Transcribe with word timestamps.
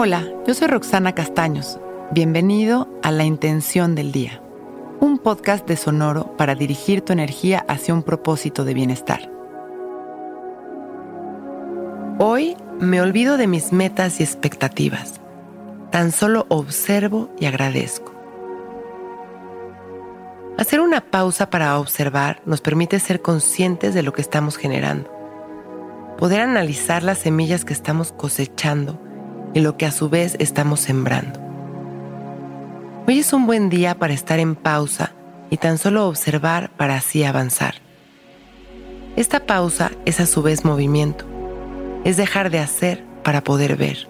Hola, 0.00 0.28
yo 0.46 0.54
soy 0.54 0.68
Roxana 0.68 1.12
Castaños. 1.12 1.80
Bienvenido 2.12 2.88
a 3.02 3.10
La 3.10 3.24
Intención 3.24 3.96
del 3.96 4.12
Día, 4.12 4.40
un 5.00 5.18
podcast 5.18 5.66
de 5.66 5.76
Sonoro 5.76 6.36
para 6.36 6.54
dirigir 6.54 7.00
tu 7.00 7.12
energía 7.12 7.64
hacia 7.66 7.94
un 7.94 8.04
propósito 8.04 8.64
de 8.64 8.74
bienestar. 8.74 9.28
Hoy 12.20 12.56
me 12.78 13.00
olvido 13.00 13.36
de 13.36 13.48
mis 13.48 13.72
metas 13.72 14.20
y 14.20 14.22
expectativas. 14.22 15.20
Tan 15.90 16.12
solo 16.12 16.46
observo 16.48 17.28
y 17.40 17.46
agradezco. 17.46 18.14
Hacer 20.58 20.78
una 20.78 21.00
pausa 21.00 21.50
para 21.50 21.76
observar 21.76 22.40
nos 22.46 22.60
permite 22.60 23.00
ser 23.00 23.20
conscientes 23.20 23.94
de 23.94 24.04
lo 24.04 24.12
que 24.12 24.22
estamos 24.22 24.58
generando, 24.58 25.10
poder 26.18 26.40
analizar 26.40 27.02
las 27.02 27.18
semillas 27.18 27.64
que 27.64 27.72
estamos 27.72 28.12
cosechando 28.12 29.07
y 29.54 29.60
lo 29.60 29.76
que 29.76 29.86
a 29.86 29.90
su 29.90 30.08
vez 30.08 30.36
estamos 30.38 30.80
sembrando. 30.80 31.40
Hoy 33.06 33.20
es 33.20 33.32
un 33.32 33.46
buen 33.46 33.70
día 33.70 33.94
para 33.94 34.12
estar 34.12 34.38
en 34.38 34.54
pausa 34.54 35.12
y 35.50 35.56
tan 35.56 35.78
solo 35.78 36.06
observar 36.06 36.70
para 36.76 36.96
así 36.96 37.24
avanzar. 37.24 37.76
Esta 39.16 39.46
pausa 39.46 39.90
es 40.04 40.20
a 40.20 40.26
su 40.26 40.42
vez 40.42 40.64
movimiento, 40.64 41.24
es 42.04 42.16
dejar 42.16 42.50
de 42.50 42.58
hacer 42.58 43.04
para 43.24 43.42
poder 43.42 43.76
ver. 43.76 44.08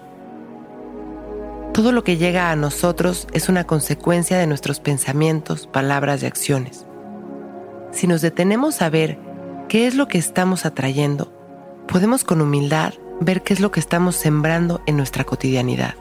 Todo 1.73 1.91
lo 1.91 2.03
que 2.03 2.17
llega 2.17 2.51
a 2.51 2.55
nosotros 2.55 3.27
es 3.31 3.47
una 3.47 3.63
consecuencia 3.65 4.37
de 4.37 4.47
nuestros 4.47 4.79
pensamientos, 4.79 5.67
palabras 5.67 6.21
y 6.21 6.25
acciones. 6.25 6.85
Si 7.91 8.05
nos 8.05 8.21
detenemos 8.21 8.81
a 8.81 8.89
ver 8.89 9.17
qué 9.67 9.87
es 9.87 9.95
lo 9.95 10.07
que 10.07 10.17
estamos 10.17 10.65
atrayendo, 10.65 11.31
podemos 11.87 12.23
con 12.23 12.41
humildad 12.41 12.93
ver 13.19 13.41
qué 13.43 13.53
es 13.53 13.59
lo 13.59 13.71
que 13.71 13.79
estamos 13.79 14.15
sembrando 14.15 14.81
en 14.85 14.97
nuestra 14.97 15.23
cotidianidad 15.23 15.95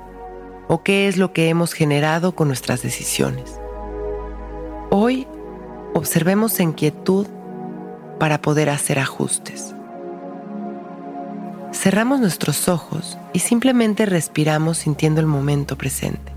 o 0.68 0.82
qué 0.82 1.08
es 1.08 1.16
lo 1.16 1.32
que 1.32 1.48
hemos 1.48 1.72
generado 1.72 2.32
con 2.32 2.48
nuestras 2.48 2.82
decisiones. 2.82 3.58
Hoy 4.90 5.26
observemos 5.94 6.60
en 6.60 6.72
quietud 6.72 7.26
para 8.18 8.40
poder 8.40 8.70
hacer 8.70 8.98
ajustes. 8.98 9.74
Cerramos 11.72 12.20
nuestros 12.20 12.68
ojos 12.68 13.18
y 13.32 13.40
simplemente 13.40 14.06
respiramos 14.06 14.78
sintiendo 14.78 15.20
el 15.20 15.26
momento 15.26 15.76
presente. 15.76 16.32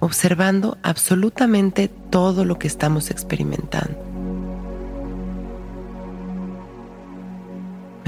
Observando 0.00 0.78
absolutamente 0.82 1.88
todo 1.88 2.44
lo 2.44 2.58
que 2.58 2.68
estamos 2.68 3.10
experimentando. 3.10 4.07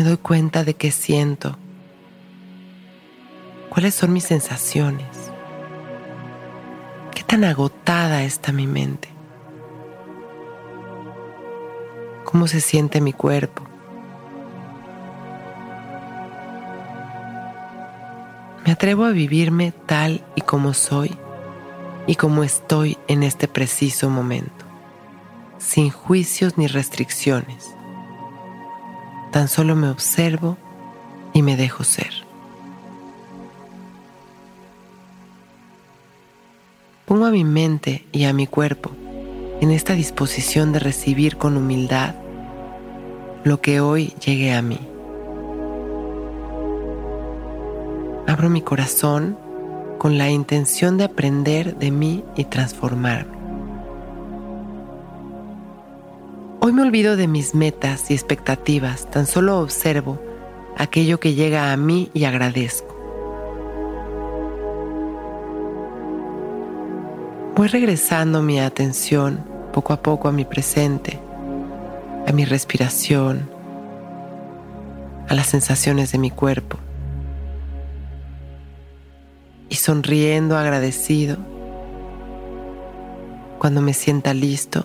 Me 0.01 0.06
doy 0.06 0.17
cuenta 0.17 0.65
de 0.65 0.73
qué 0.73 0.93
siento, 0.93 1.59
cuáles 3.69 3.95
son 3.95 4.15
mis 4.15 4.25
sensaciones, 4.25 5.06
qué 7.15 7.23
tan 7.23 7.45
agotada 7.45 8.23
está 8.23 8.51
mi 8.51 8.67
mente, 8.67 9.11
cómo 12.25 12.48
se 12.48 12.62
siente 12.62 13.03
mi 13.03 13.12
cuerpo. 13.12 13.62
Me 18.65 18.73
atrevo 18.73 19.05
a 19.05 19.11
vivirme 19.11 19.75
tal 19.84 20.25
y 20.34 20.41
como 20.41 20.73
soy 20.73 21.15
y 22.06 22.15
como 22.15 22.43
estoy 22.43 22.97
en 23.06 23.23
este 23.23 23.48
preciso 23.48 24.09
momento, 24.09 24.65
sin 25.59 25.91
juicios 25.91 26.56
ni 26.56 26.69
restricciones. 26.69 27.75
Tan 29.31 29.48
solo 29.48 29.77
me 29.77 29.89
observo 29.89 30.56
y 31.33 31.42
me 31.42 31.56
dejo 31.56 31.84
ser. 31.84 32.11
Pongo 37.06 37.27
a 37.27 37.31
mi 37.31 37.44
mente 37.44 38.06
y 38.12 38.25
a 38.25 38.32
mi 38.32 38.47
cuerpo 38.47 38.91
en 39.60 39.71
esta 39.71 39.94
disposición 39.94 40.72
de 40.72 40.78
recibir 40.78 41.37
con 41.37 41.56
humildad 41.56 42.15
lo 43.44 43.60
que 43.60 43.81
hoy 43.81 44.15
llegue 44.25 44.53
a 44.53 44.62
mí. 44.62 44.78
Abro 48.27 48.49
mi 48.49 48.62
corazón 48.62 49.37
con 49.99 50.19
la 50.19 50.31
intención 50.31 50.99
de 50.99 51.04
aprender 51.04 51.77
de 51.77 51.91
mí 51.91 52.25
y 52.37 52.44
transformarme. 52.44 53.40
Hoy 56.62 56.75
me 56.75 56.82
olvido 56.82 57.16
de 57.16 57.26
mis 57.26 57.54
metas 57.54 58.10
y 58.10 58.15
expectativas, 58.15 59.10
tan 59.10 59.26
solo 59.26 59.60
observo 59.60 60.21
aquello 60.76 61.19
que 61.19 61.32
llega 61.32 61.72
a 61.72 61.76
mí 61.78 62.10
y 62.12 62.25
agradezco. 62.25 62.94
Voy 67.56 67.66
regresando 67.66 68.43
mi 68.43 68.60
atención 68.60 69.43
poco 69.72 69.94
a 69.94 70.03
poco 70.03 70.28
a 70.28 70.32
mi 70.32 70.44
presente, 70.44 71.19
a 72.26 72.32
mi 72.32 72.44
respiración, 72.44 73.48
a 75.28 75.34
las 75.34 75.47
sensaciones 75.47 76.12
de 76.12 76.19
mi 76.19 76.31
cuerpo 76.31 76.77
y 79.71 79.77
sonriendo 79.77 80.59
agradecido. 80.59 81.38
Cuando 83.59 83.81
me 83.81 83.94
sienta 83.94 84.34
listo, 84.34 84.84